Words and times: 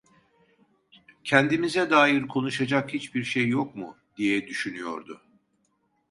"Kendimize 1.23 1.89
dair 1.89 2.27
konuşacak 2.27 2.93
hiçbir 2.93 3.23
şey 3.23 3.47
yok 3.47 3.75
mu?" 3.75 3.97
diye 4.17 4.47
düşünüyordu. 4.47 5.21